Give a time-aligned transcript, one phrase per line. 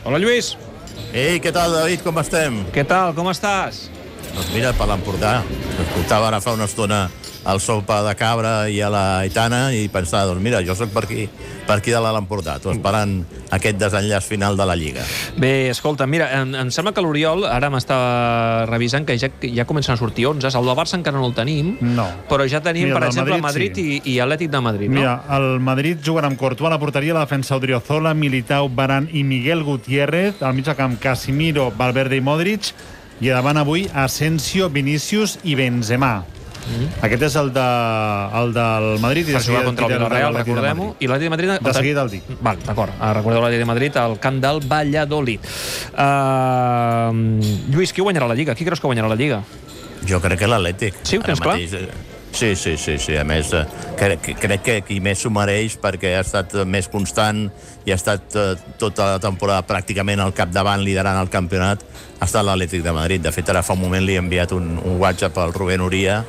[0.00, 0.54] Hola, Lluís.
[1.12, 2.00] Ei, què tal, David?
[2.06, 2.62] Com estem?
[2.72, 3.12] Què tal?
[3.16, 3.82] Com estàs?
[4.30, 5.40] Doncs mira, per l'Empordà.
[5.84, 7.00] Escoltava ara fa una estona
[7.52, 11.04] el sopa de cabra i a la Aitana i pensava, doncs mira, jo sóc per
[11.06, 11.26] aquí,
[11.66, 13.18] per aquí de l'Empordà, tu esperant
[13.54, 15.04] aquest desenllaç final de la Lliga.
[15.40, 17.98] Bé, escolta, mira, em, em sembla que l'Oriol ara m'està
[18.70, 20.46] revisant que ja, ja comencen a sortir 11.
[20.50, 22.06] El del Barça encara no el tenim, No.
[22.28, 25.00] però ja tenim, Mira, per exemple, Madrid, Madrid, i, i Atlètic de Madrid, no?
[25.00, 29.24] Mira, el Madrid jugarà amb Courtois a la porteria, la defensa Odriozola, Militao, Baran i
[29.24, 32.72] Miguel Gutiérrez, al mig de camp Casimiro, Valverde i Modric,
[33.20, 36.22] i davant avui Asensio, Vinícius i Benzema.
[36.66, 36.90] Mm.
[37.08, 37.66] Aquest és el, de,
[38.40, 39.30] el del Madrid.
[39.30, 40.90] I per de jugar contra el Villarreal, de recordem-ho.
[41.00, 41.54] I l'Atlètic de Madrid...
[41.64, 42.28] De seguida el dic.
[42.40, 42.94] Val, d'acord.
[43.00, 45.50] Ah, recordeu l'Atlètic de Madrid al camp del Valladolid.
[45.94, 47.10] Uh,
[47.72, 48.54] Lluís, qui guanyarà la Lliga?
[48.54, 49.42] Qui creus que guanyarà la Lliga?
[50.08, 51.02] Jo crec que l'Atlètic.
[51.04, 51.58] Sí, ho tens clar?
[51.60, 51.88] eh,
[52.32, 53.16] Sí, sí, sí, sí.
[53.16, 53.64] A més, eh,
[53.98, 57.48] crec, crec que qui més s'ho mereix perquè ha estat més constant
[57.84, 61.82] i ha estat eh, tota la temporada pràcticament al capdavant liderant el campionat
[62.20, 63.24] ha estat l'Atlètic de Madrid.
[63.24, 66.20] De fet, ara fa un moment li he enviat un, un WhatsApp al Rubén Uria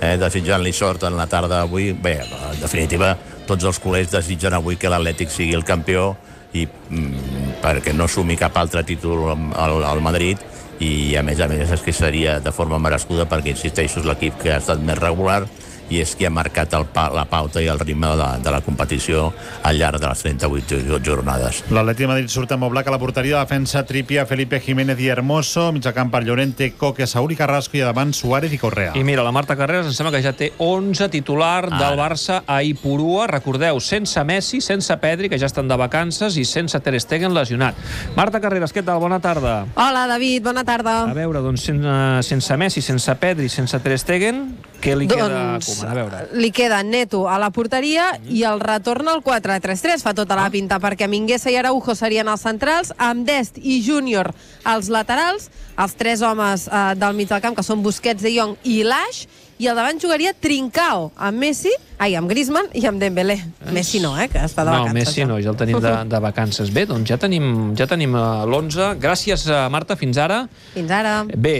[0.00, 1.92] eh, desitjant-li sort en la tarda d'avui.
[1.92, 3.14] Bé, en definitiva,
[3.46, 6.14] tots els culers desitgen avui que l'Atlètic sigui el campió
[6.56, 10.40] i mm, perquè no sumi cap altre títol al, al Madrid
[10.80, 14.36] i a més a més és que seria de forma merescuda perquè insisteixo és l'equip
[14.42, 15.42] que ha estat més regular
[15.90, 18.50] i és qui ha marcat el pa, la pauta i el ritme de la, de
[18.50, 21.62] la competició al llarg de les 38 jo- jornades.
[21.70, 25.70] L'Atlètic de Madrid surt amb Oblak a la porteria, defensa Tripia, Felipe Jiménez i Hermoso,
[25.72, 28.92] mig de camp per Llorente, Coque, Saúl i Carrasco i davant Suárez i Correa.
[28.96, 31.78] I mira, la Marta Carreras em sembla que ja té 11 titular Ara.
[31.78, 33.26] del Barça a Ipurua.
[33.30, 37.74] Recordeu, sense Messi, sense Pedri, que ja estan de vacances, i sense Ter Stegen lesionat.
[38.16, 38.98] Marta Carreras, què tal?
[39.00, 39.66] Bona tarda.
[39.74, 41.02] Hola, David, bona tarda.
[41.10, 41.96] A veure, doncs, sense,
[42.28, 45.90] sense Messi, sense Pedri, sense Ter Stegen, què li queda a doncs, Koeman?
[45.90, 46.20] A veure.
[46.36, 50.80] li queda Neto a la porteria i el retorn al 4-3-3 fa tota la pinta,
[50.82, 54.32] perquè Minguesa i Araujo serien els centrals, amb Dest i Júnior
[54.64, 58.56] als laterals, els tres homes eh, del mig del camp, que són Busquets, De Jong
[58.64, 59.26] i Lash,
[59.58, 63.38] i al davant jugaria Trincao, amb Messi, ai, amb Griezmann i amb Dembélé.
[63.72, 64.94] Messi no, eh, que està de No, vacances.
[64.98, 66.72] Messi no, ja el tenim de, de vacances.
[66.74, 68.90] Bé, doncs ja tenim, ja tenim eh, l'11.
[69.00, 70.42] Gràcies, Marta, fins ara.
[70.74, 71.16] Fins ara.
[71.32, 71.56] Bé,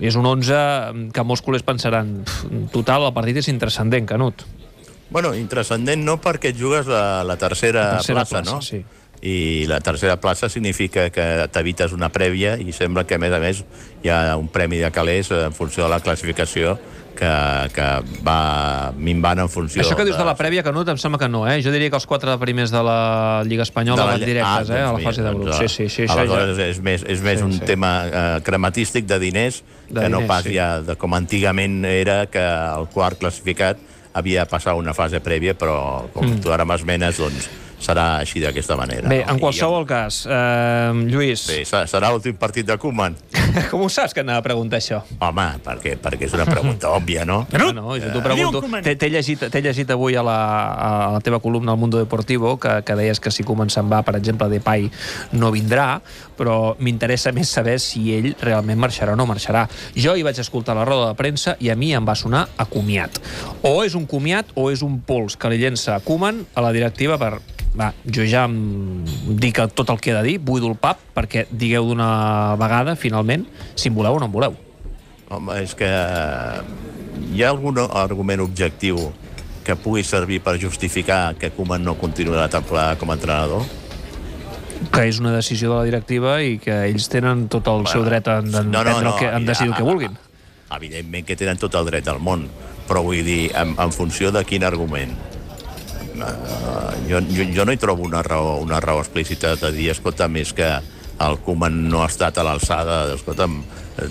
[0.00, 4.46] és un 11 que molts culers pensaran "Pf, en total, el partit és intrascendent, Canut.
[5.10, 8.62] Bueno, intrascendent no perquè et jugues la, la tercera, La tercera plaça, plaça, no?
[8.62, 8.84] sí.
[9.20, 13.40] I la tercera plaça significa que t'evites una prèvia i sembla que, a més a
[13.42, 13.60] més,
[14.00, 16.78] hi ha un premi de calés en funció de la classificació
[17.20, 17.32] que,
[17.74, 17.88] que
[18.24, 19.82] va minvant en funció...
[19.84, 21.58] Això que dius de la prèvia, Canut, em sembla que no, eh?
[21.64, 22.98] Jo diria que els quatre primers de la
[23.44, 24.82] Lliga Espanyola van directes, eh?
[24.86, 25.60] A la fase de grups.
[25.60, 26.06] Sí, sí, sí.
[26.08, 26.70] Això Aleshores, ja...
[26.72, 27.64] és més, és més Sí, un sí.
[27.68, 30.56] tema eh, crematístic de diners De que no diners, pas sí.
[30.56, 33.80] ja de com antigament era que el quart classificat
[34.16, 36.40] havia de passar una fase prèvia, però com mm.
[36.44, 39.08] tu ara m'esmenes, doncs serà així d'aquesta manera.
[39.08, 43.16] Bé, en qualsevol cas, eh, Lluís, Bé, se- serà l'últim partit de Koeman?
[43.70, 45.00] com ho saps que anava a preguntar això?
[45.18, 47.46] Home, perquè, perquè és una pregunta òbvia, no?
[47.56, 48.62] No, no, jo t'ho pregunto.
[48.84, 50.38] T'he llegit, llegit avui a la,
[50.74, 54.02] a la teva columna al Mundo Deportivo que, que deies que si Koeman se'n va,
[54.06, 54.90] per exemple, Depay
[55.40, 56.00] no vindrà,
[56.38, 59.66] però m'interessa més saber si ell realment marxarà o no marxarà.
[59.96, 62.66] Jo hi vaig escoltar la roda de premsa i a mi em va sonar a
[62.68, 63.18] comiat.
[63.66, 67.18] O és un comiat o és un pols que li llença Koeman a la directiva
[67.20, 67.38] per
[67.76, 69.04] va, jo ja em
[69.40, 73.46] dic tot el que he de dir, buido el pap perquè digueu d'una vegada, finalment,
[73.74, 74.56] si em voleu o no em voleu.
[75.30, 76.62] Home, és que eh,
[77.30, 79.10] hi ha algun argument objectiu
[79.64, 83.68] que pugui servir per justificar que Koeman no continuï la temporada com a entrenador?
[84.88, 88.28] que és una decisió de la directiva i que ells tenen tot el seu dret
[88.32, 90.16] a en, en, no, no, no, que, en decidir el que vulguin.
[90.72, 92.46] Evidentment que tenen tot el dret del món,
[92.88, 95.12] però vull dir, en, en funció de quin argument.
[97.08, 100.52] Jo, jo, jo no hi trobo una raó, una raó explícita de dir, escolta, més
[100.56, 100.68] que
[101.20, 103.60] el Koeman no ha estat a l'alçada, escolta'm,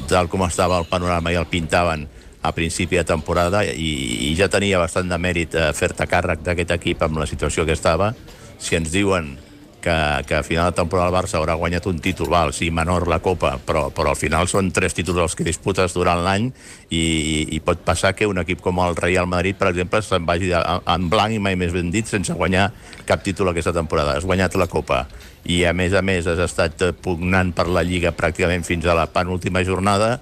[0.09, 2.05] tal com estava el panorama i el pintaven
[2.41, 3.89] a principi de temporada i,
[4.29, 7.75] i ja tenia bastant de mèrit eh, fer-te càrrec d'aquest equip amb la situació que
[7.75, 8.13] estava.
[8.59, 9.33] Si ens diuen
[9.81, 9.95] que,
[10.27, 13.19] que a final de temporada el Barça haurà guanyat un títol, val, sí, menor la
[13.23, 16.49] Copa, però, però al final són tres títols els que disputes durant l'any
[16.89, 20.27] i, i, i pot passar que un equip com el Real Madrid, per exemple, se'n
[20.27, 22.69] vagi en blanc i mai més ben dit sense guanyar
[23.09, 24.17] cap títol aquesta temporada.
[24.17, 25.05] Has guanyat la Copa
[25.45, 29.07] i, a més a més, has estat pugnant per la Lliga pràcticament fins a la
[29.11, 30.17] penúltima jornada,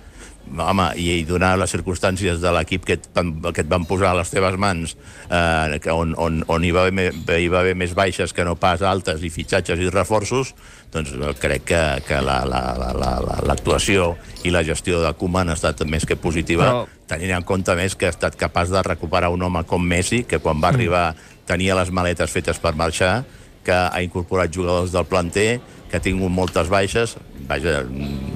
[0.57, 4.17] home, i, i donar les circumstàncies de l'equip que, et que et van posar a
[4.19, 4.95] les teves mans,
[5.29, 8.55] eh, que on, on, on hi, va haver, hi va haver més baixes que no
[8.59, 10.53] pas altes, i fitxatges i reforços,
[10.94, 15.49] doncs eh, crec que, que l'actuació la, la, la, la, i la gestió de Koeman
[15.51, 16.93] ha estat més que positiva, Però- Però...
[17.07, 20.39] tenint en compte més que ha estat capaç de recuperar un home com Messi, que
[20.43, 21.15] quan va arribar
[21.47, 23.23] tenia les maletes fetes per marxar,
[23.67, 25.59] que ha incorporat jugadors del planter,
[25.91, 27.17] que ha tingut moltes baixes.
[27.47, 27.81] Vaja,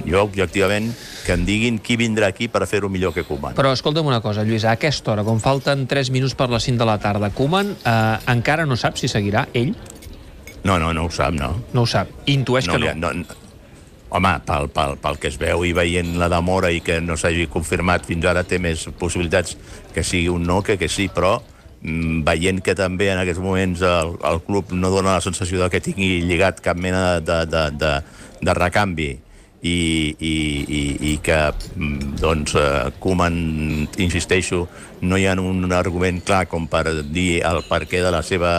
[0.07, 0.91] jo, objectivament,
[1.25, 3.55] que em diguin qui vindrà aquí per fer-ho millor que Koeman.
[3.59, 6.79] Però escolta'm una cosa, Lluís, a aquesta hora, com falten 3 minuts per les 5
[6.79, 7.95] de la tarda, Koeman eh,
[8.31, 9.75] encara no sap si seguirà ell?
[10.63, 11.55] No, no, no ho sap, no.
[11.73, 12.11] No ho sap.
[12.31, 12.93] Intueix no, que no.
[13.07, 13.39] no, no
[14.11, 17.47] home, pel, pel, pel que es veu i veient la demora i que no s'hagi
[17.51, 19.55] confirmat fins ara té més possibilitats
[19.95, 21.37] que sigui un no que que sí, però
[21.81, 25.81] veient que també en aquests moments el, el club no dona la sensació de que
[25.81, 27.93] tingui lligat cap mena de, de, de,
[28.41, 29.09] de recanvi
[29.61, 30.33] i, i,
[30.65, 30.81] i,
[31.11, 31.37] i que
[31.75, 33.37] mm, doncs eh, Koeman,
[34.01, 34.65] insisteixo,
[35.01, 38.53] no hi ha un argument clar com per dir el perquè de la seva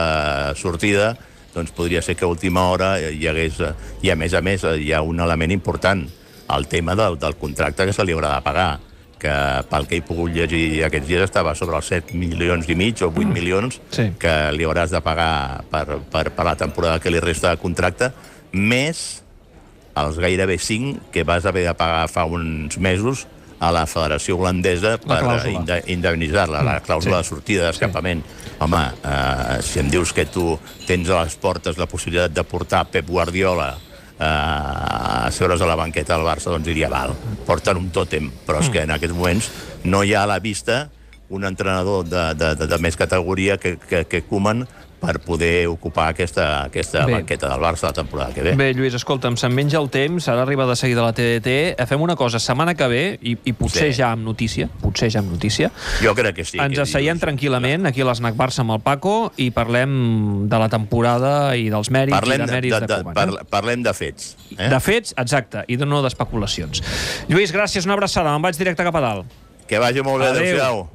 [0.59, 1.13] sortida,
[1.55, 3.61] doncs podria ser que a última hora hi hagués...
[4.03, 6.07] I a més a més hi ha un element important,
[6.53, 8.71] el tema del, del contracte que se li haurà de pagar
[9.23, 9.35] que
[9.71, 13.11] pel que he pogut llegir aquests dies estava sobre els 7 milions i mig o
[13.11, 13.35] 8 mm.
[13.37, 14.09] milions sí.
[14.21, 18.11] que li hauràs de pagar per, per, per la temporada que li resta de contracte,
[18.53, 19.23] més
[19.99, 23.27] els gairebé 5 que vas haver de pagar fa uns mesos
[23.63, 25.21] a la Federació Holandesa per
[25.87, 27.23] indemnitzar-la, la clàusula sí.
[27.23, 28.25] de sortida d'escapament.
[28.27, 28.57] Sí.
[28.67, 30.57] Home, eh, si em dius que tu
[30.89, 33.71] tens a les portes la possibilitat de portar Pep Guardiola
[34.19, 37.15] eh, a seure's a la banqueta del Barça, doncs diria, val,
[37.47, 39.51] porten un tòtem, però és que en aquests moments
[39.85, 40.87] no hi ha a la vista
[41.33, 44.67] un entrenador de, de, de, de més categoria que, que, que Koeman
[45.03, 47.19] per poder ocupar aquesta, aquesta Bé.
[47.19, 48.55] banqueta del Barça la temporada que ve.
[48.57, 51.57] Bé, Lluís, escolta'm, se'n menja el temps, ara arriba de seguida la TDT.
[51.75, 53.99] Eh, fem una cosa, setmana que ve, i, i potser sí.
[53.99, 55.73] ja amb notícia, potser ja amb notícia,
[56.05, 56.61] jo crec que sí.
[56.63, 60.63] Ens que asseiem dius, tranquil·lament aquí a l'Snac Barça amb el Paco i parlem de
[60.63, 63.37] la temporada i dels mèrits parlem i de mèrits de, de, de, de Koeman.
[63.43, 63.51] Eh?
[63.51, 64.33] Parlem de fets.
[64.55, 64.71] Eh?
[64.71, 66.85] De fets, exacte, i de no d'especulacions.
[67.33, 69.39] Lluís, gràcies, una abraçada, me'n vaig directe cap a dalt.
[69.67, 70.83] Que vagi molt bé, adéu-siau.
[70.83, 70.91] Adéu